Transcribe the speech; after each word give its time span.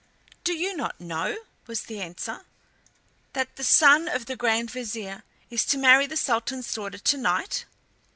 "Do 0.43 0.53
you 0.53 0.75
not 0.75 0.99
know," 0.99 1.37
was 1.67 1.83
the 1.83 2.01
answer, 2.01 2.43
"that 3.33 3.55
the 3.55 3.63
son 3.63 4.07
of 4.07 4.25
the 4.25 4.35
Grand 4.35 4.71
Vizier 4.71 5.21
is 5.51 5.63
to 5.65 5.77
marry 5.77 6.07
the 6.07 6.17
Sultan's 6.17 6.73
daughter 6.73 6.97
tonight?" 6.97 7.65